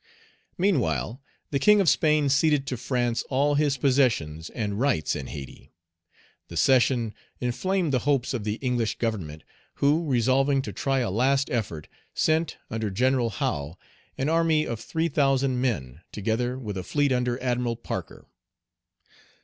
Meanwhile, 0.57 1.21
the 1.51 1.59
king 1.59 1.79
of 1.79 1.87
Spain 1.87 2.27
ceded 2.27 2.65
to 2.65 2.75
France 2.75 3.21
all 3.29 3.53
his 3.53 3.77
possessions 3.77 4.49
and 4.49 4.79
rights 4.79 5.15
in 5.15 5.27
Hayti. 5.27 5.69
The 6.47 6.57
cession 6.57 7.13
inflamed 7.39 7.93
the 7.93 7.99
hopes 8.09 8.33
of 8.33 8.43
the 8.43 8.55
English 8.63 8.97
government, 8.97 9.43
who, 9.75 10.09
resolving 10.09 10.63
to 10.63 10.73
try 10.73 11.01
a 11.01 11.11
last 11.11 11.51
effort, 11.51 11.87
sent, 12.15 12.57
under 12.71 12.89
General 12.89 13.29
Howe, 13.29 13.77
an 14.17 14.27
army 14.27 14.65
of 14.65 14.79
three 14.79 15.07
thousand 15.07 15.61
men, 15.61 16.01
together 16.11 16.57
with 16.57 16.77
a 16.77 16.83
fleet 16.83 17.11
under 17.11 17.39
Admiral 17.39 17.75
Parker. 17.75 18.25